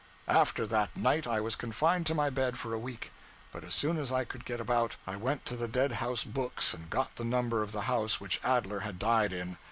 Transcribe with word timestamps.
After 0.27 0.65
that 0.65 0.97
night, 0.97 1.27
I 1.27 1.39
was 1.39 1.55
confined 1.55 2.07
to 2.07 2.15
my 2.15 2.31
bed 2.31 2.57
for 2.57 2.73
a 2.73 2.79
week; 2.79 3.11
but 3.51 3.63
as 3.63 3.75
soon 3.75 3.97
as 3.97 4.11
I 4.11 4.25
could 4.25 4.45
get 4.45 4.59
about, 4.59 4.95
I 5.05 5.15
went 5.15 5.45
to 5.45 5.55
the 5.55 5.67
dead 5.67 5.91
house 6.01 6.23
books 6.23 6.73
and 6.73 6.89
got 6.89 7.17
the 7.17 7.23
number 7.23 7.61
of 7.61 7.71
the 7.71 7.81
house 7.81 8.19
which 8.19 8.41
Adler 8.43 8.79
had 8.79 8.97
died 8.97 9.31
in. 9.31 9.57